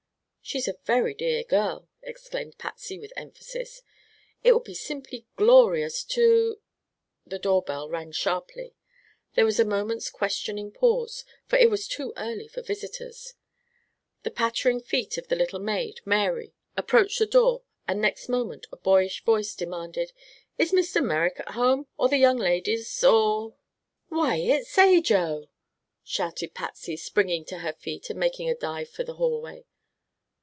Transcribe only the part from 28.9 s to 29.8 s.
the hallway.